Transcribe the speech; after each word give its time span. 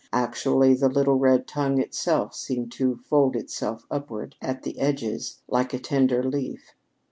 Actually, 0.13 0.73
the 0.73 0.89
little 0.89 1.19
red 1.19 1.45
tongue 1.45 1.79
itself 1.79 2.33
seemed 2.33 2.71
to 2.71 2.95
fold 3.07 3.35
itself 3.35 3.85
upward, 3.91 4.35
at 4.41 4.63
the 4.63 4.79
edges, 4.79 5.43
like 5.47 5.75
a 5.75 5.79
tender 5.79 6.23
leaf. 6.23 6.73